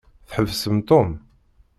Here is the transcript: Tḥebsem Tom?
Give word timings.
Tḥebsem 0.29 0.77
Tom? 0.89 1.09